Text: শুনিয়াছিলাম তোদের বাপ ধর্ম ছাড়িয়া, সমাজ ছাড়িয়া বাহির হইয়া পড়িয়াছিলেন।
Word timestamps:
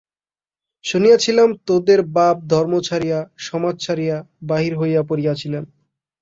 শুনিয়াছিলাম 0.85 1.49
তোদের 1.67 1.99
বাপ 2.15 2.37
ধর্ম 2.49 2.73
ছাড়িয়া, 2.79 3.19
সমাজ 3.39 3.75
ছাড়িয়া 3.79 4.17
বাহির 4.43 4.73
হইয়া 4.77 5.01
পড়িয়াছিলেন। 5.03 5.63